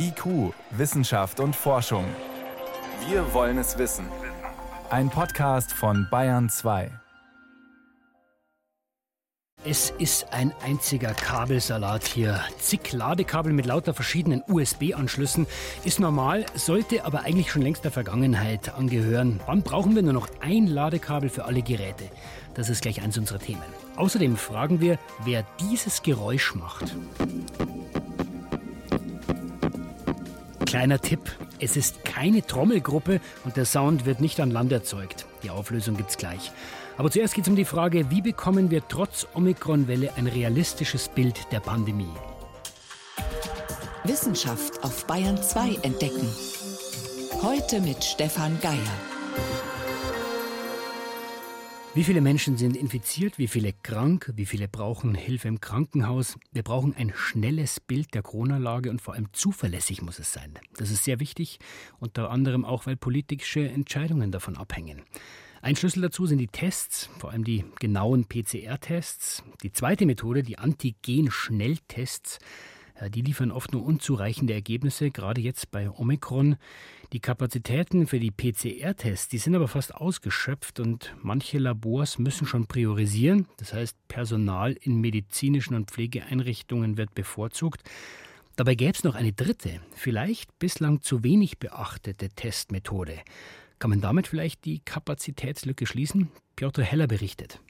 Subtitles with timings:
[0.00, 2.04] IQ, Wissenschaft und Forschung.
[3.08, 4.06] Wir wollen es wissen.
[4.90, 6.90] Ein Podcast von Bayern 2.
[9.64, 12.40] Es ist ein einziger Kabelsalat hier.
[12.60, 15.48] Zig Ladekabel mit lauter verschiedenen USB-Anschlüssen
[15.84, 19.40] ist normal, sollte aber eigentlich schon längst der Vergangenheit angehören.
[19.46, 22.04] Wann brauchen wir nur noch ein Ladekabel für alle Geräte?
[22.54, 23.62] Das ist gleich eins unserer Themen.
[23.96, 26.94] Außerdem fragen wir, wer dieses Geräusch macht.
[30.68, 31.20] Kleiner Tipp,
[31.60, 35.24] es ist keine Trommelgruppe und der Sound wird nicht an Land erzeugt.
[35.42, 36.52] Die Auflösung gibt's gleich.
[36.98, 41.40] Aber zuerst geht es um die Frage, wie bekommen wir trotz Omikron-Welle ein realistisches Bild
[41.52, 42.12] der Pandemie?
[44.04, 46.28] Wissenschaft auf Bayern 2 entdecken.
[47.40, 49.17] Heute mit Stefan Geier.
[51.98, 56.38] Wie viele Menschen sind infiziert, wie viele krank, wie viele brauchen Hilfe im Krankenhaus?
[56.52, 60.56] Wir brauchen ein schnelles Bild der Corona-Lage und vor allem zuverlässig muss es sein.
[60.76, 61.58] Das ist sehr wichtig,
[61.98, 65.02] unter anderem auch, weil politische Entscheidungen davon abhängen.
[65.60, 69.42] Ein Schlüssel dazu sind die Tests, vor allem die genauen PCR-Tests.
[69.64, 72.38] Die zweite Methode, die Antigen-Schnelltests,
[73.08, 76.56] die liefern oft nur unzureichende Ergebnisse, gerade jetzt bei Omikron.
[77.12, 82.66] Die Kapazitäten für die PCR-Tests, die sind aber fast ausgeschöpft und manche Labors müssen schon
[82.66, 83.46] priorisieren.
[83.56, 87.82] Das heißt, Personal in medizinischen und Pflegeeinrichtungen wird bevorzugt.
[88.56, 93.18] Dabei gäbe es noch eine dritte, vielleicht bislang zu wenig beachtete Testmethode.
[93.78, 96.30] Kann man damit vielleicht die Kapazitätslücke schließen?
[96.56, 97.60] Piotr Heller berichtet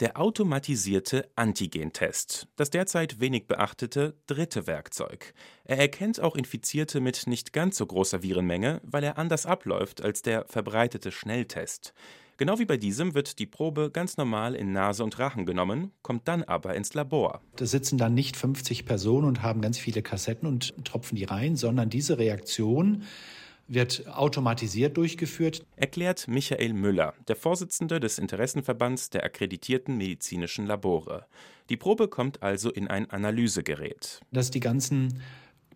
[0.00, 5.34] der automatisierte Antigentest, das derzeit wenig beachtete dritte Werkzeug.
[5.64, 10.22] Er erkennt auch Infizierte mit nicht ganz so großer Virenmenge, weil er anders abläuft als
[10.22, 11.92] der verbreitete Schnelltest.
[12.38, 16.26] Genau wie bei diesem wird die Probe ganz normal in Nase und Rachen genommen, kommt
[16.26, 17.42] dann aber ins Labor.
[17.56, 21.56] Da sitzen dann nicht 50 Personen und haben ganz viele Kassetten und tropfen die rein,
[21.56, 23.02] sondern diese Reaktion
[23.70, 25.64] wird automatisiert durchgeführt.
[25.76, 31.26] Erklärt Michael Müller, der Vorsitzende des Interessenverbands der akkreditierten medizinischen Labore.
[31.70, 34.20] Die Probe kommt also in ein Analysegerät.
[34.32, 35.20] Dass die ganzen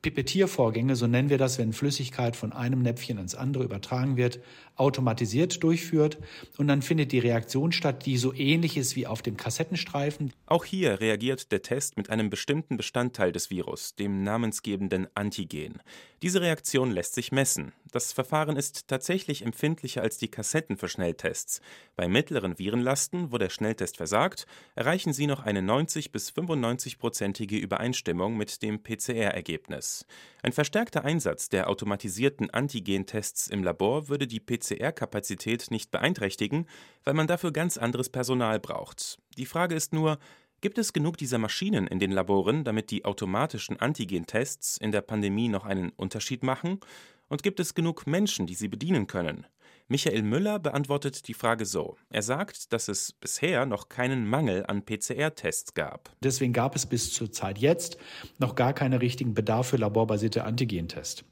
[0.04, 4.38] Pipettiervorgänge, so nennen wir das, wenn Flüssigkeit von einem Näpfchen ins andere übertragen wird,
[4.76, 6.18] automatisiert durchführt.
[6.58, 10.34] Und dann findet die Reaktion statt, die so ähnlich ist wie auf dem Kassettenstreifen.
[10.44, 15.80] Auch hier reagiert der Test mit einem bestimmten Bestandteil des Virus, dem namensgebenden Antigen.
[16.24, 17.74] Diese Reaktion lässt sich messen.
[17.92, 21.60] Das Verfahren ist tatsächlich empfindlicher als die Kassetten für Schnelltests.
[21.96, 28.38] Bei mittleren Virenlasten, wo der Schnelltest versagt, erreichen sie noch eine 90 bis 95-prozentige Übereinstimmung
[28.38, 30.06] mit dem PCR-Ergebnis.
[30.42, 36.66] Ein verstärkter Einsatz der automatisierten Antigentests im Labor würde die PCR-Kapazität nicht beeinträchtigen,
[37.04, 39.18] weil man dafür ganz anderes Personal braucht.
[39.36, 40.18] Die Frage ist nur,
[40.64, 45.48] Gibt es genug dieser Maschinen in den Laboren, damit die automatischen Antigentests in der Pandemie
[45.48, 46.80] noch einen Unterschied machen?
[47.28, 49.46] Und gibt es genug Menschen, die sie bedienen können?
[49.86, 51.96] Michael Müller beantwortet die Frage so.
[52.08, 56.08] Er sagt, dass es bisher noch keinen Mangel an PCR-Tests gab.
[56.22, 57.98] Deswegen gab es bis zur Zeit jetzt
[58.38, 61.24] noch gar keinen richtigen Bedarf für laborbasierte Antigentests.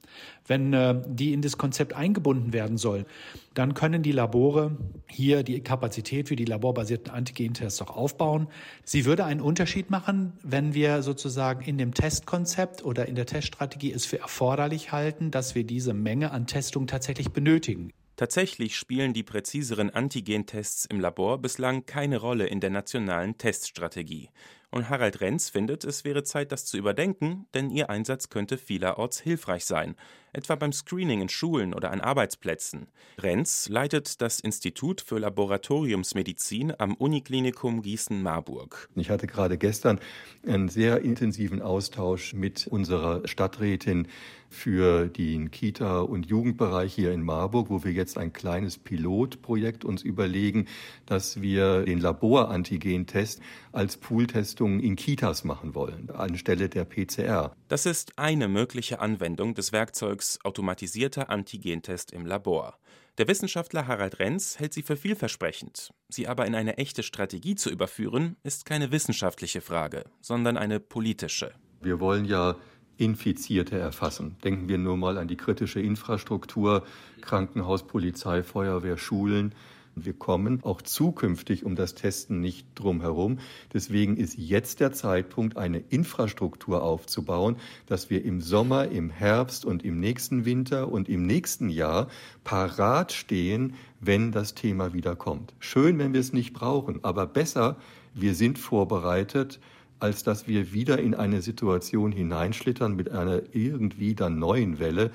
[0.47, 3.07] Wenn äh, die in das Konzept eingebunden werden soll,
[3.55, 4.77] dann können die Labore
[5.09, 8.49] hier die Kapazität für die laborbasierten Antigentests auch aufbauen.
[8.85, 13.93] Sie würde einen Unterschied machen, wenn wir sozusagen in dem Testkonzept oder in der Teststrategie
[13.93, 17.95] es für erforderlich halten, dass wir diese Menge an Testung tatsächlich benötigen.
[18.23, 24.31] Tatsächlich spielen die präziseren Antigentests im Labor bislang keine Rolle in der nationalen Teststrategie.
[24.71, 29.19] Und Harald Renz findet, es wäre Zeit, das zu überdenken, denn ihr Einsatz könnte vielerorts
[29.19, 29.97] hilfreich sein,
[30.33, 32.89] etwa beim Screening in Schulen oder an Arbeitsplätzen.
[33.19, 38.89] Renz leitet das Institut für Laboratoriumsmedizin am Uniklinikum Gießen-Marburg.
[38.95, 40.01] Ich hatte gerade gestern
[40.47, 44.09] einen sehr intensiven Austausch mit unserer Stadträtin
[44.53, 50.03] für den Kita- und Jugendbereich hier in Marburg, wo wir jetzt ein kleines Pilotprojekt uns
[50.03, 50.67] überlegen,
[51.07, 53.41] dass wir den Laborantigen-Test
[53.73, 57.57] als Pooltestung in Kitas machen wollen, anstelle der PCR.
[57.69, 62.79] Das ist eine mögliche Anwendung des Werkzeugs automatisierter Antigentest im Labor.
[63.19, 65.93] Der Wissenschaftler Harald Renz hält sie für vielversprechend.
[66.09, 71.53] Sie aber in eine echte Strategie zu überführen, ist keine wissenschaftliche Frage, sondern eine politische.
[71.83, 72.57] Wir wollen ja
[72.97, 74.37] Infizierte erfassen.
[74.45, 76.87] Denken wir nur mal an die kritische Infrastruktur,
[77.21, 79.55] Krankenhaus, Polizei, Feuerwehr, Schulen.
[79.95, 83.39] Wir kommen auch zukünftig um das Testen nicht drum herum.
[83.75, 87.57] Deswegen ist jetzt der Zeitpunkt, eine Infrastruktur aufzubauen,
[87.87, 92.09] dass wir im Sommer, im Herbst und im nächsten Winter und im nächsten Jahr
[92.43, 95.55] parat stehen, wenn das Thema wieder kommt.
[95.59, 97.77] Schön, wenn wir es nicht brauchen, aber besser,
[98.15, 99.61] wir sind vorbereitet,
[100.01, 105.11] als dass wir wieder in eine Situation hineinschlittern mit einer irgendwie dann neuen Welle,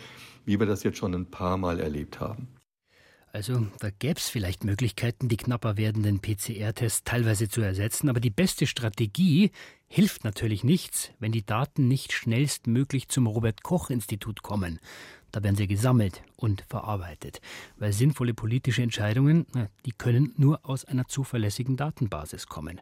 [0.46, 2.48] wie wir das jetzt schon ein paar Mal erlebt haben.
[3.34, 8.30] Also da gäbe es vielleicht Möglichkeiten, die knapper werdenden PCR-Tests teilweise zu ersetzen, aber die
[8.30, 9.52] beste Strategie
[9.88, 14.80] hilft natürlich nichts, wenn die Daten nicht schnellstmöglich zum Robert Koch Institut kommen.
[15.32, 17.42] Da werden sie gesammelt und verarbeitet,
[17.78, 19.46] weil sinnvolle politische Entscheidungen,
[19.86, 22.80] die können nur aus einer zuverlässigen Datenbasis kommen.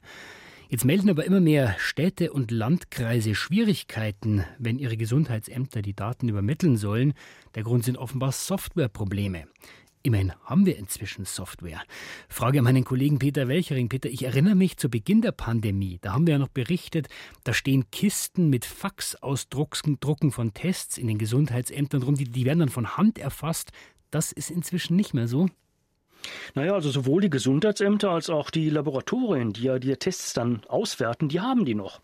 [0.69, 6.77] Jetzt melden aber immer mehr Städte und Landkreise Schwierigkeiten, wenn ihre Gesundheitsämter die Daten übermitteln
[6.77, 7.13] sollen.
[7.53, 9.47] Der Grund sind offenbar Softwareprobleme.
[10.05, 11.81] Immerhin haben wir inzwischen Software.
[12.29, 13.89] Frage an meinen Kollegen Peter Welchering.
[13.89, 15.97] Peter, ich erinnere mich zu Beginn der Pandemie.
[15.99, 17.07] Da haben wir ja noch berichtet,
[17.43, 22.13] da stehen Kisten mit Faxausdrucken von Tests in den Gesundheitsämtern rum.
[22.17, 23.71] Die, die werden dann von Hand erfasst.
[24.11, 25.47] Das ist inzwischen nicht mehr so.
[26.53, 31.29] Naja, also sowohl die Gesundheitsämter als auch die Laboratorien, die ja die Tests dann auswerten,
[31.29, 32.01] die haben die noch.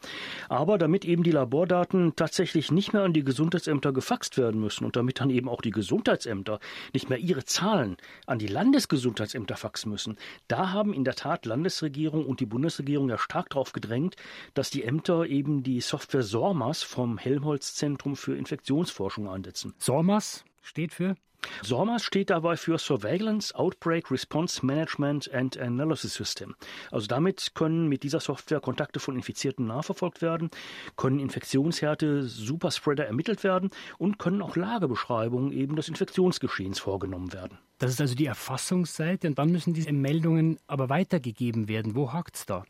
[0.50, 4.95] Aber damit eben die Labordaten tatsächlich nicht mehr an die Gesundheitsämter gefaxt werden müssen und
[4.95, 6.59] damit dann eben auch die Gesundheitsämter
[6.94, 12.25] nicht mehr ihre Zahlen an die Landesgesundheitsämter faxen müssen, da haben in der Tat Landesregierung
[12.25, 14.15] und die Bundesregierung ja stark darauf gedrängt,
[14.53, 19.73] dass die Ämter eben die Software SORMAS vom Helmholtz Zentrum für Infektionsforschung einsetzen.
[19.77, 21.15] SORMAS steht für
[21.63, 26.55] SORMAS steht dabei für Surveillance, Outbreak, Response Management and Analysis System.
[26.91, 30.49] Also damit können mit dieser Software Kontakte von Infizierten nachverfolgt werden,
[30.97, 37.57] können Infektionshärte, Superspreader ermittelt werden und können auch Lagebeschreibungen eben des Infektionsgeschehens vorgenommen werden.
[37.77, 41.95] Das ist also die Erfassungsseite und dann müssen diese Meldungen aber weitergegeben werden.
[41.95, 42.63] Wo hakt es da?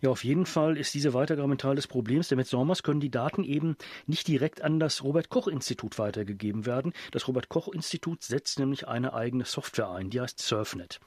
[0.00, 3.00] Ja, auf jeden Fall ist diese Weitergabe ein Teil des Problems, denn mit SORMAS können
[3.00, 3.76] die Daten eben
[4.06, 6.92] nicht direkt an das Robert-Koch-Institut weitergegeben werden.
[7.10, 11.00] Das Robert-Koch-Institut setzt nämlich eine eigene Software ein, die heißt SurfNet.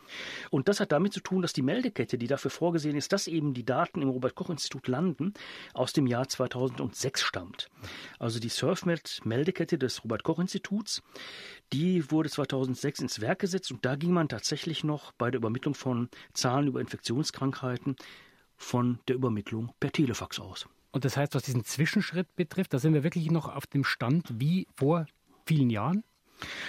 [0.49, 3.53] Und das hat damit zu tun, dass die Meldekette, die dafür vorgesehen ist, dass eben
[3.53, 5.33] die Daten im Robert-Koch-Institut landen,
[5.73, 7.69] aus dem Jahr 2006 stammt.
[8.19, 11.01] Also die SurfNet-Meldekette des Robert-Koch-Instituts,
[11.73, 15.73] die wurde 2006 ins Werk gesetzt und da ging man tatsächlich noch bei der Übermittlung
[15.75, 17.95] von Zahlen über Infektionskrankheiten
[18.57, 20.67] von der Übermittlung per Telefax aus.
[20.91, 24.39] Und das heißt, was diesen Zwischenschritt betrifft, da sind wir wirklich noch auf dem Stand
[24.39, 25.05] wie vor
[25.45, 26.03] vielen Jahren?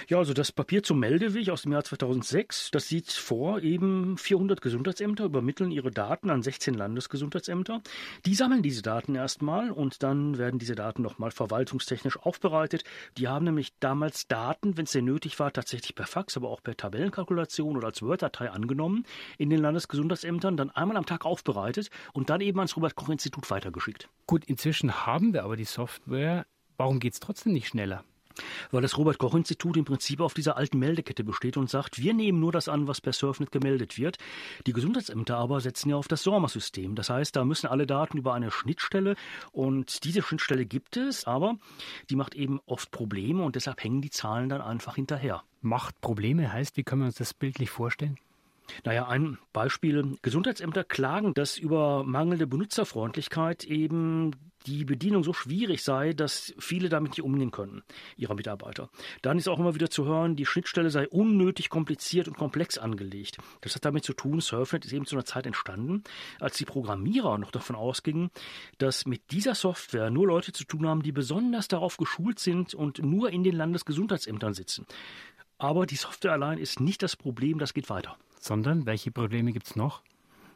[0.07, 4.61] Ja, also das Papier zum Meldeweg aus dem Jahr 2006, das sieht vor, eben 400
[4.61, 7.81] Gesundheitsämter übermitteln ihre Daten an 16 Landesgesundheitsämter.
[8.25, 12.83] Die sammeln diese Daten erstmal und dann werden diese Daten nochmal verwaltungstechnisch aufbereitet.
[13.17, 16.61] Die haben nämlich damals Daten, wenn es sehr nötig war, tatsächlich per Fax, aber auch
[16.61, 19.05] per Tabellenkalkulation oder als Word-Datei angenommen,
[19.37, 24.09] in den Landesgesundheitsämtern dann einmal am Tag aufbereitet und dann eben ans Robert-Koch-Institut weitergeschickt.
[24.25, 26.45] Gut, inzwischen haben wir aber die Software.
[26.77, 28.03] Warum geht es trotzdem nicht schneller?
[28.71, 32.13] Weil das Robert Koch Institut im Prinzip auf dieser alten Meldekette besteht und sagt, wir
[32.13, 34.17] nehmen nur das an, was per Surfnet gemeldet wird.
[34.65, 36.95] Die Gesundheitsämter aber setzen ja auf das SORMA-System.
[36.95, 39.15] Das heißt, da müssen alle Daten über eine Schnittstelle
[39.51, 41.57] und diese Schnittstelle gibt es, aber
[42.09, 45.43] die macht eben oft Probleme und deshalb hängen die Zahlen dann einfach hinterher.
[45.61, 48.17] Macht Probleme heißt, wie können wir uns das bildlich vorstellen?
[48.83, 50.17] Naja, ein Beispiel.
[50.21, 54.31] Gesundheitsämter klagen, dass über mangelnde Benutzerfreundlichkeit eben
[54.67, 57.83] die Bedienung so schwierig sei, dass viele damit nicht umgehen können,
[58.17, 58.89] ihrer Mitarbeiter.
[59.21, 63.37] Dann ist auch immer wieder zu hören, die Schnittstelle sei unnötig kompliziert und komplex angelegt.
[63.61, 66.03] Das hat damit zu tun, Surfnet ist eben zu einer Zeit entstanden,
[66.39, 68.29] als die Programmierer noch davon ausgingen,
[68.77, 72.99] dass mit dieser Software nur Leute zu tun haben, die besonders darauf geschult sind und
[72.99, 74.85] nur in den Landesgesundheitsämtern sitzen.
[75.57, 78.17] Aber die Software allein ist nicht das Problem, das geht weiter.
[78.39, 80.03] Sondern welche Probleme gibt es noch?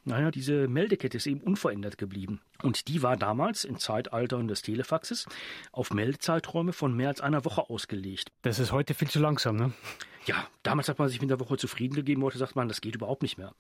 [0.04, 2.42] Naja, diese Meldekette ist eben unverändert geblieben.
[2.64, 5.28] Und die war damals im Zeitalter des Telefaxes
[5.72, 8.32] auf Meldezeiträume von mehr als einer Woche ausgelegt.
[8.42, 9.74] Das ist heute viel zu langsam, ne?
[10.26, 12.96] Ja, damals hat man sich mit der Woche zufrieden gegeben, heute sagt man, das geht
[12.96, 13.56] überhaupt nicht mehr.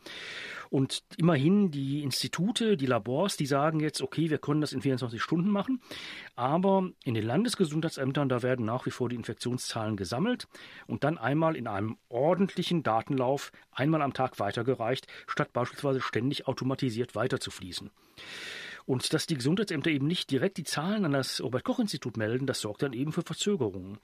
[0.69, 5.21] Und immerhin die Institute, die Labors, die sagen jetzt, okay, wir können das in 24
[5.21, 5.81] Stunden machen,
[6.35, 10.47] aber in den Landesgesundheitsämtern, da werden nach wie vor die Infektionszahlen gesammelt
[10.85, 17.15] und dann einmal in einem ordentlichen Datenlauf einmal am Tag weitergereicht, statt beispielsweise ständig automatisiert
[17.15, 17.89] weiterzufließen.
[18.85, 22.83] Und dass die Gesundheitsämter eben nicht direkt die Zahlen an das Robert-Koch-Institut melden, das sorgt
[22.83, 23.97] dann eben für Verzögerungen.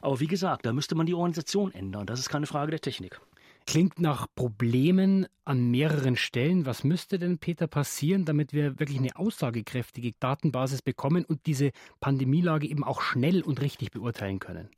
[0.00, 2.06] Aber wie gesagt, da müsste man die Organisation ändern.
[2.06, 3.20] Das ist keine Frage der Technik.
[3.66, 6.66] Klingt nach Problemen an mehreren Stellen.
[6.66, 12.66] Was müsste denn, Peter, passieren, damit wir wirklich eine aussagekräftige Datenbasis bekommen und diese Pandemielage
[12.66, 14.68] eben auch schnell und richtig beurteilen können?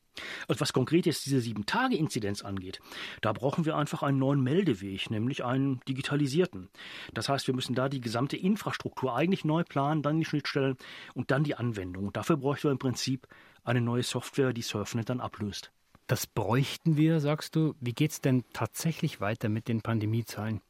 [0.49, 2.81] Und was konkret jetzt diese Sieben-Tage-Inzidenz angeht,
[3.21, 6.69] da brauchen wir einfach einen neuen Meldeweg, nämlich einen digitalisierten.
[7.13, 10.77] Das heißt, wir müssen da die gesamte Infrastruktur eigentlich neu planen, dann die Schnittstellen
[11.15, 12.07] und dann die Anwendung.
[12.07, 13.27] Und dafür bräuchten wir im Prinzip
[13.65, 15.73] eine neue Software, die Surfnet dann ablöst.
[16.07, 17.75] Das bräuchten wir, sagst du.
[17.81, 20.61] Wie geht es denn tatsächlich weiter mit den Pandemiezahlen?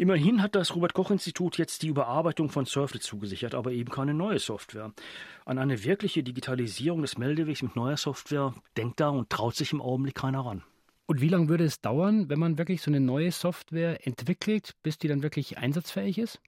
[0.00, 4.14] Immerhin hat das Robert Koch Institut jetzt die Überarbeitung von Surflet zugesichert, aber eben keine
[4.14, 4.94] neue Software.
[5.44, 9.82] An eine wirkliche Digitalisierung des Meldewegs mit neuer Software denkt da und traut sich im
[9.82, 10.62] Augenblick keiner ran.
[11.04, 14.96] Und wie lange würde es dauern, wenn man wirklich so eine neue Software entwickelt, bis
[14.96, 16.40] die dann wirklich einsatzfähig ist?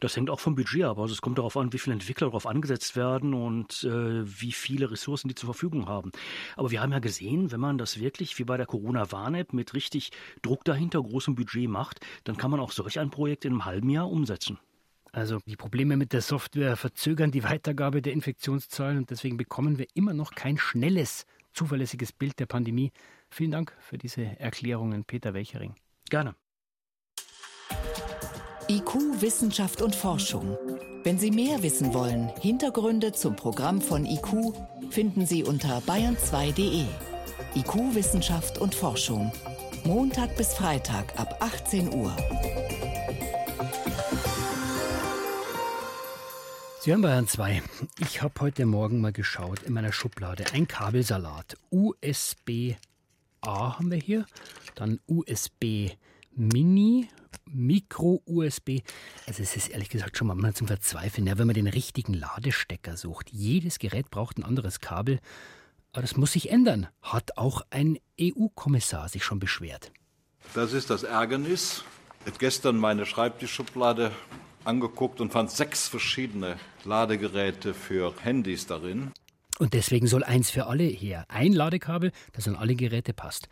[0.00, 0.98] Das hängt auch vom Budget ab.
[0.98, 4.90] Also es kommt darauf an, wie viele Entwickler darauf angesetzt werden und äh, wie viele
[4.90, 6.10] Ressourcen die zur Verfügung haben.
[6.56, 10.10] Aber wir haben ja gesehen, wenn man das wirklich wie bei der Corona-Warn-App mit richtig
[10.42, 13.90] Druck dahinter, großem Budget macht, dann kann man auch solch ein Projekt in einem halben
[13.90, 14.58] Jahr umsetzen.
[15.12, 19.86] Also die Probleme mit der Software verzögern die Weitergabe der Infektionszahlen und deswegen bekommen wir
[19.94, 22.92] immer noch kein schnelles, zuverlässiges Bild der Pandemie.
[23.30, 25.74] Vielen Dank für diese Erklärungen, Peter Welchering.
[26.10, 26.34] Gerne.
[28.70, 30.58] IQ, Wissenschaft und Forschung.
[31.02, 34.52] Wenn Sie mehr wissen wollen, Hintergründe zum Programm von IQ
[34.90, 36.84] finden Sie unter bayern2.de.
[37.54, 39.32] IQ, Wissenschaft und Forschung.
[39.84, 42.14] Montag bis Freitag ab 18 Uhr.
[46.80, 47.62] Sie hören Bayern 2.
[48.00, 50.44] Ich habe heute Morgen mal geschaut in meiner Schublade.
[50.52, 51.56] Ein Kabelsalat.
[51.70, 52.76] USB-A
[53.78, 54.26] haben wir hier.
[54.74, 55.92] Dann USB
[56.34, 57.08] Mini
[57.52, 58.80] Micro-USB.
[59.26, 62.96] Also es ist ehrlich gesagt schon mal zum Verzweifeln, ja, wenn man den richtigen Ladestecker
[62.96, 63.30] sucht.
[63.30, 65.18] Jedes Gerät braucht ein anderes Kabel.
[65.92, 69.90] Aber das muss sich ändern, hat auch ein EU-Kommissar sich schon beschwert.
[70.54, 71.82] Das ist das Ärgernis.
[72.20, 74.12] Ich habe gestern meine Schreibtischschublade
[74.64, 79.12] angeguckt und fand sechs verschiedene Ladegeräte für Handys darin.
[79.58, 81.24] Und deswegen soll eins für alle her.
[81.28, 83.48] Ein Ladekabel, das an alle Geräte passt.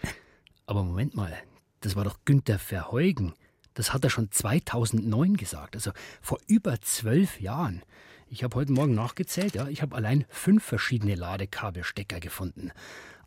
[0.67, 1.37] Aber Moment mal,
[1.81, 3.35] das war doch Günther Verheugen.
[3.77, 5.93] Das hat er schon 2009 gesagt, also
[6.23, 7.83] vor über zwölf Jahren.
[8.29, 12.73] Ich habe heute Morgen nachgezählt, ja, ich habe allein fünf verschiedene Ladekabelstecker gefunden.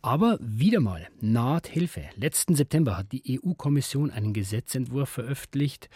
[0.01, 2.09] Aber wieder mal, naht Hilfe.
[2.15, 5.87] Letzten September hat die EU-Kommission einen Gesetzentwurf veröffentlicht,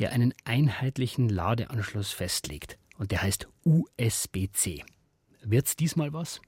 [0.00, 2.78] der einen einheitlichen Ladeanschluss festlegt.
[2.98, 4.82] Und der heißt USB-C.
[5.44, 6.40] Wird's diesmal was?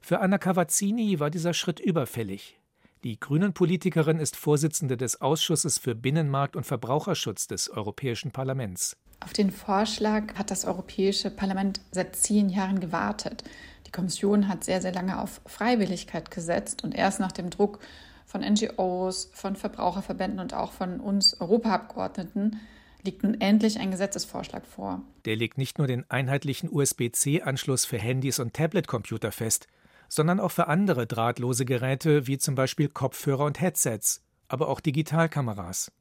[0.00, 2.59] Für Anna Cavazzini war dieser Schritt überfällig.
[3.02, 8.94] Die Grünen-Politikerin ist Vorsitzende des Ausschusses für Binnenmarkt und Verbraucherschutz des Europäischen Parlaments.
[9.20, 13.42] Auf den Vorschlag hat das Europäische Parlament seit zehn Jahren gewartet.
[13.86, 17.78] Die Kommission hat sehr, sehr lange auf Freiwilligkeit gesetzt und erst nach dem Druck
[18.26, 22.60] von NGOs, von Verbraucherverbänden und auch von uns Europaabgeordneten
[23.02, 25.00] liegt nun endlich ein Gesetzesvorschlag vor.
[25.24, 29.68] Der legt nicht nur den einheitlichen USB-C-Anschluss für Handys und Tablet-Computer fest,
[30.10, 35.92] sondern auch für andere drahtlose Geräte wie zum Beispiel Kopfhörer und Headsets, aber auch Digitalkameras.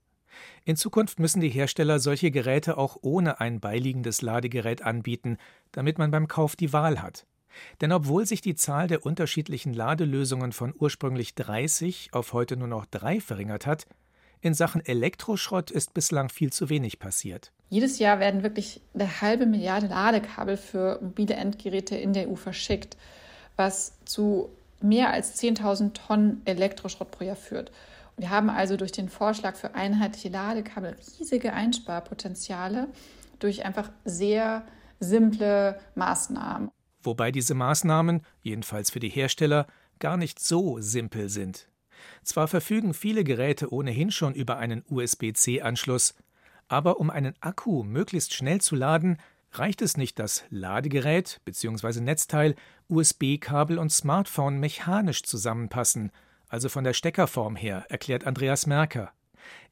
[0.66, 5.38] In Zukunft müssen die Hersteller solche Geräte auch ohne ein beiliegendes Ladegerät anbieten,
[5.72, 7.26] damit man beim Kauf die Wahl hat.
[7.82, 12.86] Denn obwohl sich die Zahl der unterschiedlichen Ladelösungen von ursprünglich 30 auf heute nur noch
[12.86, 13.86] drei verringert hat,
[14.42, 17.52] in Sachen Elektroschrott ist bislang viel zu wenig passiert.
[17.70, 22.98] Jedes Jahr werden wirklich eine halbe Milliarde Ladekabel für mobile Endgeräte in der EU verschickt
[23.60, 24.50] was zu
[24.82, 27.72] mehr als 10.000 Tonnen Elektroschrott pro Jahr führt.
[28.18, 32.88] Wir haben also durch den Vorschlag für einheitliche Ladekabel riesige Einsparpotenziale
[33.40, 34.66] durch einfach sehr
[35.00, 36.72] simple Maßnahmen.
[37.02, 39.68] Wobei diese Maßnahmen, jedenfalls für die Hersteller,
[40.00, 41.70] gar nicht so simpel sind.
[42.24, 46.16] Zwar verfügen viele Geräte ohnehin schon über einen USB-C-Anschluss,
[46.68, 49.18] aber um einen Akku möglichst schnell zu laden,
[49.52, 52.02] reicht es nicht, das Ladegerät bzw.
[52.02, 52.56] Netzteil,
[52.88, 56.12] USB-Kabel und Smartphone mechanisch zusammenpassen,
[56.48, 59.14] also von der Steckerform her, erklärt Andreas Merker.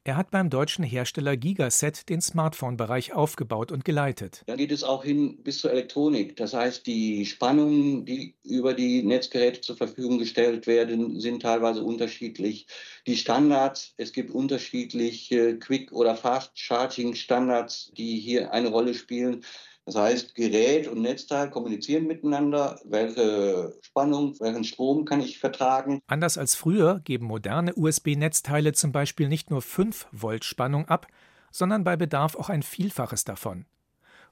[0.08, 4.42] Er hat beim deutschen Hersteller Gigaset den Smartphone-Bereich aufgebaut und geleitet.
[4.46, 6.34] Da geht es auch hin bis zur Elektronik.
[6.36, 12.66] Das heißt, die Spannungen, die über die Netzgeräte zur Verfügung gestellt werden, sind teilweise unterschiedlich.
[13.06, 19.44] Die Standards, es gibt unterschiedliche Quick- oder Fast-Charging-Standards, die hier eine Rolle spielen.
[19.88, 22.78] Das heißt, Gerät und Netzteil kommunizieren miteinander.
[22.84, 26.02] Welche Spannung, welchen Strom kann ich vertragen?
[26.06, 31.06] Anders als früher geben moderne USB-Netzteile zum Beispiel nicht nur 5 Volt Spannung ab,
[31.50, 33.64] sondern bei Bedarf auch ein Vielfaches davon.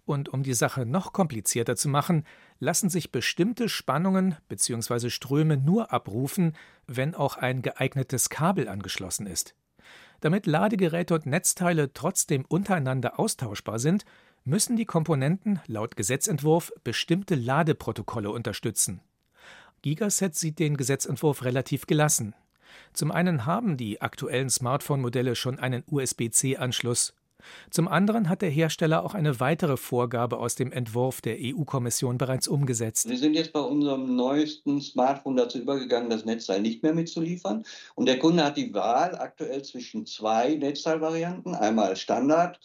[0.04, 2.24] Und um die Sache noch komplizierter zu machen,
[2.58, 5.08] lassen sich bestimmte Spannungen bzw.
[5.08, 6.54] Ströme nur abrufen,
[6.86, 9.54] wenn auch ein geeignetes Kabel angeschlossen ist.
[10.20, 14.04] Damit Ladegeräte und Netzteile trotzdem untereinander austauschbar sind,
[14.46, 19.00] müssen die Komponenten laut Gesetzentwurf bestimmte Ladeprotokolle unterstützen.
[19.82, 22.34] Gigaset sieht den Gesetzentwurf relativ gelassen.
[22.92, 27.14] Zum einen haben die aktuellen Smartphone-Modelle schon einen USB-C-Anschluss,
[27.70, 32.48] Zum anderen hat der Hersteller auch eine weitere Vorgabe aus dem Entwurf der EU-Kommission bereits
[32.48, 33.08] umgesetzt.
[33.08, 37.64] Wir sind jetzt bei unserem neuesten Smartphone dazu übergegangen, das Netzteil nicht mehr mitzuliefern.
[37.94, 41.54] Und der Kunde hat die Wahl aktuell zwischen zwei Netzteilvarianten.
[41.54, 42.58] Einmal Standard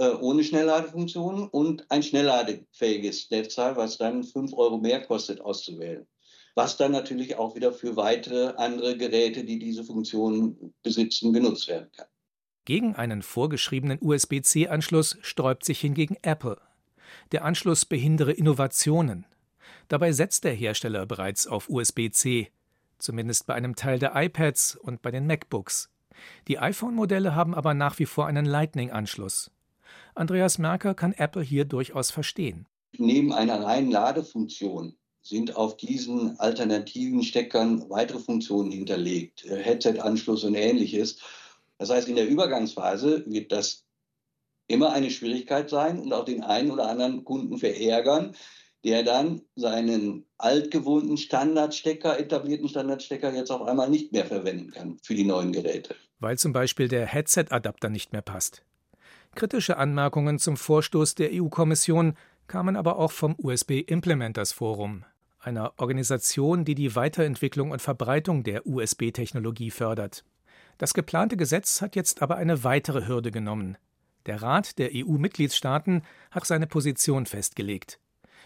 [0.00, 6.06] ohne Schnellladefunktion und ein schnellladefähiges Netzteil, was dann 5 Euro mehr kostet, auszuwählen.
[6.54, 11.90] Was dann natürlich auch wieder für weitere andere Geräte, die diese Funktion besitzen, genutzt werden
[11.94, 12.06] kann.
[12.64, 16.58] Gegen einen vorgeschriebenen USB-C-Anschluss sträubt sich hingegen Apple.
[17.32, 19.26] Der Anschluss behindere Innovationen.
[19.88, 22.50] Dabei setzt der Hersteller bereits auf USB-C,
[22.98, 25.90] zumindest bei einem Teil der iPads und bei den MacBooks.
[26.48, 29.50] Die iPhone-Modelle haben aber nach wie vor einen Lightning-Anschluss.
[30.14, 32.66] Andreas Merker kann Apple hier durchaus verstehen.
[32.96, 41.18] Neben einer reinen Ladefunktion sind auf diesen alternativen Steckern weitere Funktionen hinterlegt, Headset-Anschluss und ähnliches.
[41.78, 43.84] Das heißt, in der Übergangsphase wird das
[44.66, 48.34] immer eine Schwierigkeit sein und auch den einen oder anderen Kunden verärgern,
[48.84, 55.14] der dann seinen altgewohnten Standardstecker, etablierten Standardstecker jetzt auf einmal nicht mehr verwenden kann für
[55.14, 55.94] die neuen Geräte.
[56.18, 58.62] Weil zum Beispiel der Headset-Adapter nicht mehr passt.
[59.34, 62.14] Kritische Anmerkungen zum Vorstoß der EU-Kommission
[62.46, 65.04] kamen aber auch vom USB Implementers Forum,
[65.38, 70.24] einer Organisation, die die Weiterentwicklung und Verbreitung der USB-Technologie fördert.
[70.78, 73.78] Das geplante Gesetz hat jetzt aber eine weitere Hürde genommen.
[74.26, 78.00] Der Rat der EU-Mitgliedstaaten hat seine Position festgelegt.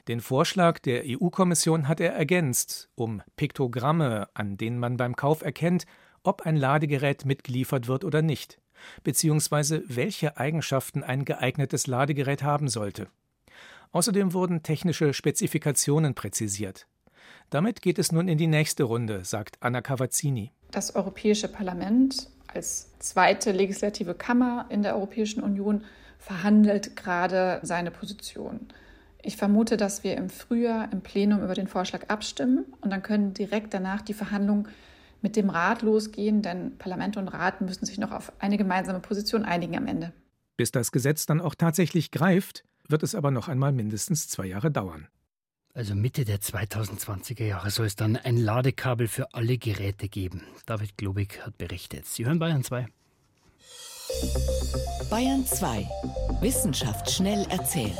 [0.07, 5.87] Den Vorschlag der EU-Kommission hat er ergänzt, um Piktogramme, an denen man beim Kauf erkennt,
[6.23, 8.61] ob ein Ladegerät mitgeliefert wird oder nicht,
[9.03, 13.09] beziehungsweise welche Eigenschaften ein geeignetes Ladegerät haben sollte.
[13.93, 16.87] Außerdem wurden technische Spezifikationen präzisiert.
[17.51, 20.51] Damit geht es nun in die nächste Runde, sagt Anna Cavazzini.
[20.71, 25.85] Das Europäische Parlament als zweite legislative Kammer in der Europäischen Union
[26.19, 28.69] verhandelt gerade seine Position.
[29.23, 33.35] Ich vermute, dass wir im Frühjahr im Plenum über den Vorschlag abstimmen und dann können
[33.35, 34.69] direkt danach die Verhandlungen
[35.25, 39.43] mit dem Rat losgehen, denn Parlament und Rat müssen sich noch auf eine gemeinsame Position
[39.43, 40.13] einigen am Ende.
[40.57, 44.71] Bis das Gesetz dann auch tatsächlich greift, wird es aber noch einmal mindestens zwei Jahre
[44.71, 45.09] dauern.
[45.73, 50.43] Also Mitte der 2020er Jahre soll es dann ein Ladekabel für alle Geräte geben.
[50.67, 52.07] David Globig hat berichtet.
[52.07, 52.87] Sie hören Bayern 2.
[55.11, 55.89] Bayern 2.
[56.43, 57.99] Wissenschaft schnell erzählt.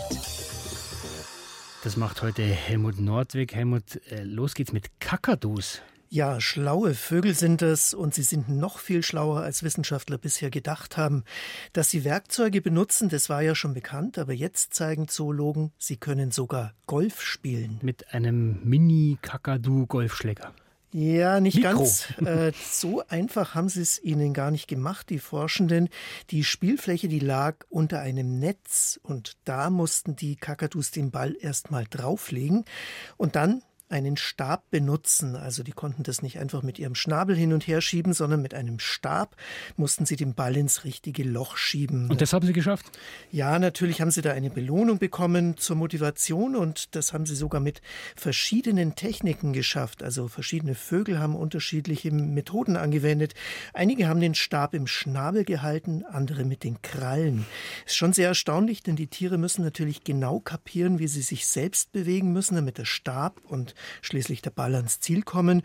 [1.83, 3.55] Das macht heute Helmut Nordwig.
[3.55, 5.81] Helmut, äh, los geht's mit Kakadus.
[6.15, 10.97] Ja, schlaue Vögel sind es und sie sind noch viel schlauer, als Wissenschaftler bisher gedacht
[10.97, 11.25] haben.
[11.73, 16.31] Dass sie Werkzeuge benutzen, das war ja schon bekannt, aber jetzt zeigen Zoologen, sie können
[16.31, 17.81] sogar Golf spielen.
[17.83, 20.55] Mit einem Mini-Kakadu-Golfschläger.
[20.93, 21.79] Ja, nicht Mikro.
[21.79, 22.07] ganz.
[22.25, 25.89] Äh, so einfach haben sie es ihnen gar nicht gemacht, die Forschenden.
[26.31, 31.87] Die Spielfläche, die lag unter einem Netz und da mussten die Kakadus den Ball erstmal
[31.91, 32.65] drauflegen
[33.17, 33.63] und dann
[33.95, 35.37] einen Stab benutzen.
[35.37, 38.53] Also die konnten das nicht einfach mit ihrem Schnabel hin und her schieben, sondern mit
[38.53, 39.37] einem Stab
[39.77, 42.11] mussten sie den Ball ins richtige Loch schieben.
[42.11, 42.87] Und das haben sie geschafft?
[43.31, 47.61] Ja, natürlich haben sie da eine Belohnung bekommen zur Motivation und das haben sie sogar
[47.61, 47.83] mit
[48.17, 50.03] verschiedenen Techniken geschafft.
[50.03, 53.35] Also verschiedene Vögel haben unterschiedliche Methoden angewendet.
[53.75, 57.47] Einige haben den Stab im Schnabel gehalten, andere mit den Krallen.
[57.87, 61.93] Ist schon sehr erstaunlich, denn die Tiere müssen natürlich genau kapieren, wie sie sich selbst
[61.93, 65.63] bewegen müssen, damit der Stab und schließlich der Ball ans Ziel kommen.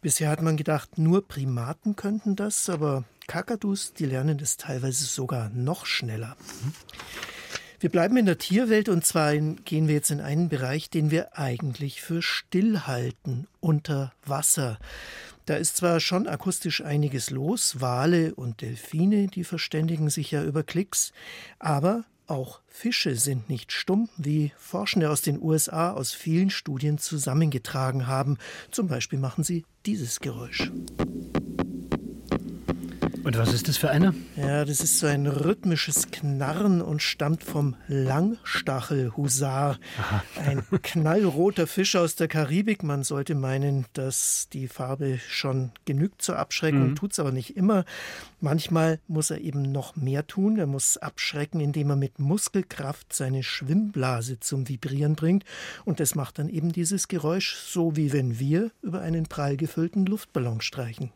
[0.00, 5.48] Bisher hat man gedacht, nur Primaten könnten das, aber Kakadus, die lernen das teilweise sogar
[5.50, 6.36] noch schneller.
[7.82, 11.36] Wir bleiben in der Tierwelt und zwar gehen wir jetzt in einen Bereich, den wir
[11.36, 14.78] eigentlich für still halten, unter Wasser.
[15.46, 20.62] Da ist zwar schon akustisch einiges los, Wale und Delfine, die verständigen sich ja über
[20.62, 21.12] Klicks,
[21.58, 28.06] aber auch Fische sind nicht stumm, wie Forschende aus den USA aus vielen Studien zusammengetragen
[28.06, 28.38] haben.
[28.70, 30.72] Zum Beispiel machen sie dieses Geräusch.
[33.32, 34.12] Und was ist das für einer?
[34.36, 39.78] Ja, das ist so ein rhythmisches Knarren und stammt vom Langstachelhusar.
[39.98, 40.22] Aha.
[40.36, 42.82] Ein knallroter Fisch aus der Karibik.
[42.82, 46.94] Man sollte meinen, dass die Farbe schon genügt zur Abschreckung, mhm.
[46.94, 47.86] tut es aber nicht immer.
[48.42, 50.58] Manchmal muss er eben noch mehr tun.
[50.58, 55.46] Er muss abschrecken, indem er mit Muskelkraft seine Schwimmblase zum Vibrieren bringt.
[55.86, 60.04] Und das macht dann eben dieses Geräusch, so wie wenn wir über einen prall gefüllten
[60.04, 61.12] Luftballon streichen.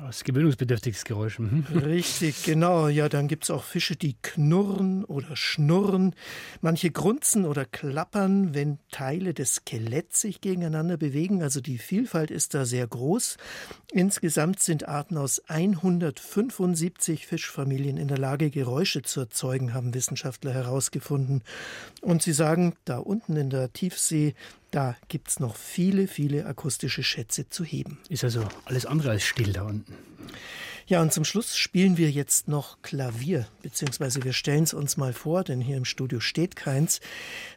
[0.00, 1.38] Das gewöhnungsbedürftiges Geräusch.
[1.38, 1.64] Mhm.
[1.74, 2.88] Richtig, genau.
[2.88, 6.14] Ja, dann gibt es auch Fische, die knurren oder schnurren.
[6.60, 11.42] Manche grunzen oder klappern, wenn Teile des Skeletts sich gegeneinander bewegen.
[11.42, 13.38] Also die Vielfalt ist da sehr groß.
[13.90, 21.42] Insgesamt sind Arten aus 175 Fischfamilien in der Lage, Geräusche zu erzeugen, haben Wissenschaftler herausgefunden.
[22.02, 24.34] Und sie sagen, da unten in der Tiefsee
[24.70, 27.98] da gibt es noch viele, viele akustische Schätze zu heben.
[28.08, 29.94] Ist also alles andere als still da unten.
[30.88, 35.12] Ja, und zum Schluss spielen wir jetzt noch Klavier, beziehungsweise wir stellen es uns mal
[35.12, 37.00] vor, denn hier im Studio steht keins.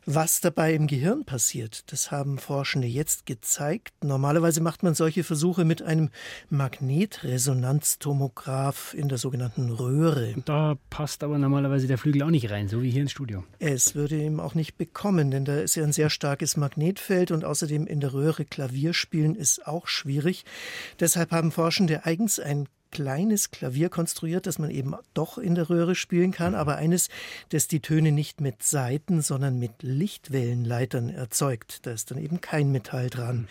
[0.06, 3.94] Was dabei im Gehirn passiert, das haben Forschende jetzt gezeigt.
[4.04, 6.10] Normalerweise macht man solche Versuche mit einem
[6.50, 10.36] Magnetresonanztomograph in der sogenannten Röhre.
[10.44, 13.46] Da passt aber normalerweise der Flügel auch nicht rein, so wie hier ins Studio.
[13.60, 17.46] Es würde ihm auch nicht bekommen, denn da ist ja ein sehr starkes Magnetfeld und
[17.46, 20.44] außerdem in der Röhre Klavier spielen ist auch schwierig.
[21.00, 25.96] Deshalb haben Forschende eigens ein kleines Klavier konstruiert, das man eben doch in der Röhre
[25.96, 27.10] spielen kann, aber eines,
[27.50, 31.86] das die Töne nicht mit Saiten, sondern mit Lichtwellenleitern erzeugt.
[31.86, 33.48] Da ist dann eben kein Metall dran.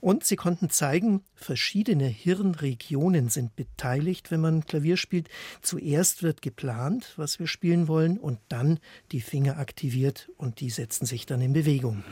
[0.00, 5.28] Und sie konnten zeigen, verschiedene Hirnregionen sind beteiligt, wenn man Klavier spielt.
[5.60, 8.78] Zuerst wird geplant, was wir spielen wollen, und dann
[9.12, 12.04] die Finger aktiviert und die setzen sich dann in Bewegung.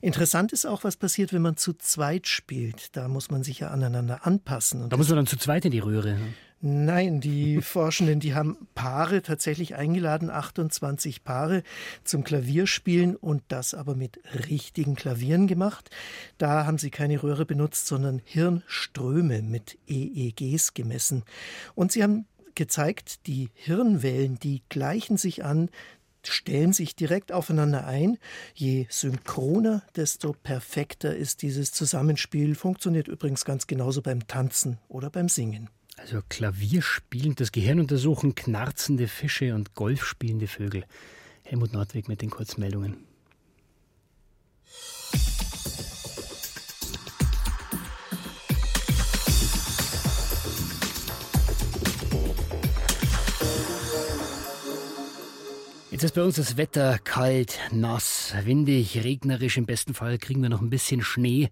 [0.00, 2.96] Interessant ist auch, was passiert, wenn man zu zweit spielt.
[2.96, 4.88] Da muss man sich ja aneinander anpassen.
[4.88, 6.16] da muss man dann zu zweit in die Röhre.
[6.62, 11.62] Nein, die Forschenden, die haben Paare tatsächlich eingeladen, 28 Paare
[12.04, 15.90] zum Klavierspielen und das aber mit richtigen Klavieren gemacht.
[16.36, 21.24] Da haben sie keine Röhre benutzt, sondern Hirnströme mit EEGs gemessen.
[21.74, 25.70] Und sie haben gezeigt, die Hirnwellen, die gleichen sich an,
[26.26, 28.18] stellen sich direkt aufeinander ein.
[28.54, 32.54] Je synchroner, desto perfekter ist dieses Zusammenspiel.
[32.54, 35.70] Funktioniert übrigens ganz genauso beim Tanzen oder beim Singen.
[36.00, 40.84] Also Klavier spielend das Gehirn untersuchen, knarzende Fische und Golf spielende Vögel.
[41.44, 42.96] Helmut Nordweg mit den Kurzmeldungen.
[55.90, 59.58] Jetzt ist bei uns das Wetter kalt, nass, windig, regnerisch.
[59.58, 61.50] Im besten Fall kriegen wir noch ein bisschen Schnee.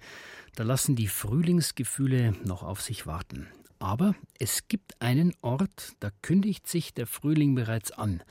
[0.54, 3.46] Da lassen die Frühlingsgefühle noch auf sich warten.
[3.78, 8.22] Aber es gibt einen Ort, da kündigt sich der Frühling bereits an.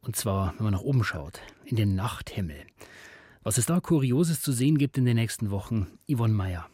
[0.00, 2.66] Und zwar, wenn man nach oben schaut, in den Nachthimmel.
[3.42, 6.68] Was es da Kurioses zu sehen gibt in den nächsten Wochen, Yvonne Meyer.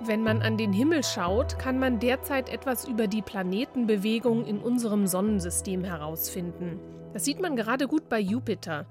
[0.00, 5.06] Wenn man an den Himmel schaut, kann man derzeit etwas über die Planetenbewegung in unserem
[5.06, 6.78] Sonnensystem herausfinden.
[7.14, 8.84] Das sieht man gerade gut bei Jupiter.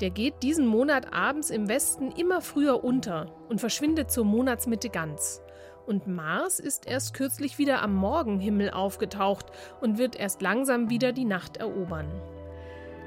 [0.00, 5.42] Der geht diesen Monat abends im Westen immer früher unter und verschwindet zur Monatsmitte ganz.
[5.86, 9.46] Und Mars ist erst kürzlich wieder am Morgenhimmel aufgetaucht
[9.82, 12.06] und wird erst langsam wieder die Nacht erobern.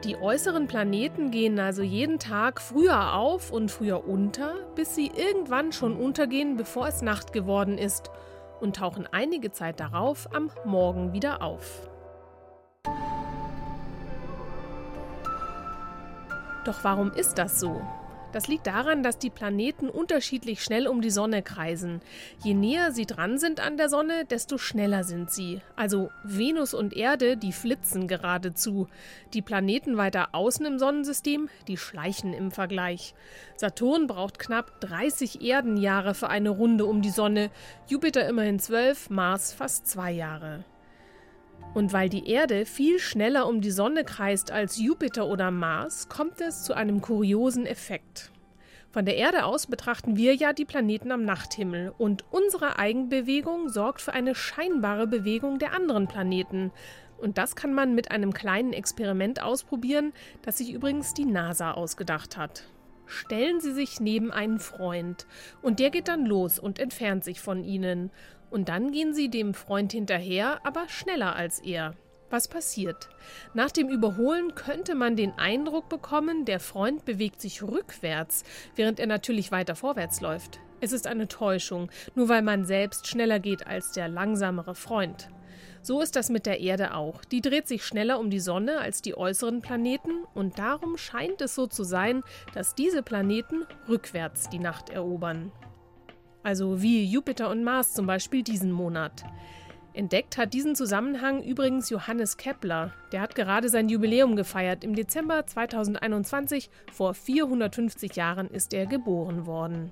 [0.05, 5.73] Die äußeren Planeten gehen also jeden Tag früher auf und früher unter, bis sie irgendwann
[5.73, 8.09] schon untergehen, bevor es Nacht geworden ist,
[8.61, 11.89] und tauchen einige Zeit darauf am Morgen wieder auf.
[16.63, 17.81] Doch warum ist das so?
[18.31, 21.99] Das liegt daran, dass die Planeten unterschiedlich schnell um die Sonne kreisen.
[22.43, 25.61] Je näher sie dran sind an der Sonne, desto schneller sind sie.
[25.75, 28.87] Also Venus und Erde, die flitzen geradezu.
[29.33, 33.15] Die Planeten weiter außen im Sonnensystem, die schleichen im Vergleich.
[33.55, 37.49] Saturn braucht knapp 30 Erdenjahre für eine Runde um die Sonne,
[37.87, 40.63] Jupiter immerhin 12, Mars fast zwei Jahre.
[41.73, 46.41] Und weil die Erde viel schneller um die Sonne kreist als Jupiter oder Mars, kommt
[46.41, 48.31] es zu einem kuriosen Effekt.
[48.91, 54.01] Von der Erde aus betrachten wir ja die Planeten am Nachthimmel und unsere Eigenbewegung sorgt
[54.01, 56.71] für eine scheinbare Bewegung der anderen Planeten.
[57.19, 62.35] Und das kann man mit einem kleinen Experiment ausprobieren, das sich übrigens die NASA ausgedacht
[62.35, 62.63] hat.
[63.05, 65.27] Stellen Sie sich neben einen Freund
[65.61, 68.11] und der geht dann los und entfernt sich von Ihnen.
[68.49, 71.95] Und dann gehen sie dem Freund hinterher, aber schneller als er.
[72.29, 73.09] Was passiert?
[73.55, 78.43] Nach dem Überholen könnte man den Eindruck bekommen, der Freund bewegt sich rückwärts,
[78.75, 80.59] während er natürlich weiter vorwärts läuft.
[80.79, 85.29] Es ist eine Täuschung, nur weil man selbst schneller geht als der langsamere Freund.
[85.81, 87.23] So ist das mit der Erde auch.
[87.25, 91.55] Die dreht sich schneller um die Sonne als die äußeren Planeten und darum scheint es
[91.55, 92.21] so zu sein,
[92.53, 95.51] dass diese Planeten rückwärts die Nacht erobern
[96.43, 99.23] also wie Jupiter und Mars zum Beispiel diesen Monat.
[99.93, 102.93] Entdeckt hat diesen Zusammenhang übrigens Johannes Kepler.
[103.11, 104.83] Der hat gerade sein Jubiläum gefeiert.
[104.83, 109.91] Im Dezember 2021, vor 450 Jahren, ist er geboren worden.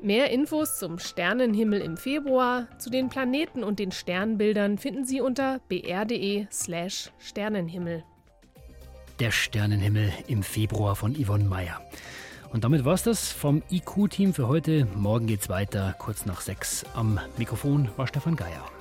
[0.00, 5.60] Mehr Infos zum Sternenhimmel im Februar, zu den Planeten und den Sternbildern finden Sie unter
[5.68, 8.04] br.de/slash Sternenhimmel.
[9.20, 11.80] Der Sternenhimmel im Februar von Yvonne Meyer.
[12.52, 14.86] Und damit war's das vom IQ-Team für heute.
[14.94, 16.84] Morgen geht's weiter, kurz nach sechs.
[16.94, 18.75] Am Mikrofon war Stefan Geier.